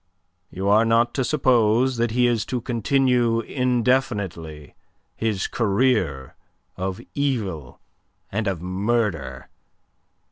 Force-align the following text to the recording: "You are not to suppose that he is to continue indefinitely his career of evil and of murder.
"You 0.49 0.67
are 0.67 0.83
not 0.83 1.13
to 1.13 1.23
suppose 1.23 1.97
that 1.97 2.09
he 2.09 2.25
is 2.25 2.43
to 2.47 2.59
continue 2.59 3.41
indefinitely 3.41 4.73
his 5.15 5.45
career 5.45 6.33
of 6.75 6.99
evil 7.13 7.79
and 8.31 8.47
of 8.47 8.63
murder. 8.63 9.49